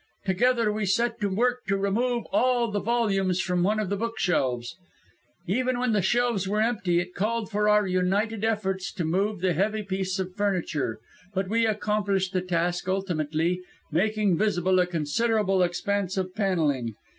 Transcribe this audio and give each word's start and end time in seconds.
Together 0.25 0.71
we 0.73 0.83
set 0.83 1.21
to 1.21 1.29
work 1.29 1.63
to 1.67 1.77
remove 1.77 2.23
all 2.31 2.71
the 2.71 2.79
volumes 2.79 3.39
from 3.39 3.61
one 3.61 3.79
of 3.79 3.91
the 3.91 3.95
bookshelves. 3.95 4.75
"Even 5.45 5.77
when 5.77 5.91
the 5.93 6.01
shelves 6.01 6.47
were 6.47 6.59
empty, 6.59 6.99
it 6.99 7.13
called 7.13 7.51
for 7.51 7.69
our 7.69 7.85
united 7.85 8.43
efforts 8.43 8.91
to 8.91 9.05
move 9.05 9.41
the 9.41 9.53
heavy 9.53 9.83
piece 9.83 10.17
of 10.17 10.33
furniture; 10.35 10.97
but 11.35 11.47
we 11.47 11.67
accomplished 11.67 12.33
the 12.33 12.41
task 12.41 12.89
ultimately, 12.89 13.61
making 13.91 14.35
visible 14.35 14.79
a 14.79 14.87
considerable 14.87 15.61
expanse 15.61 16.17
of 16.17 16.33
panelling. 16.33 16.95